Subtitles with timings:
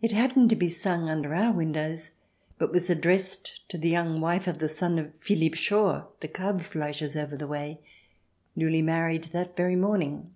[0.00, 2.12] It happened to be sung under our windows,
[2.58, 7.16] but was addressed to the young wife of the son of Philipp Schor, the Kalbfleischer's
[7.16, 7.80] over the way,
[8.54, 10.32] newly married that very morning.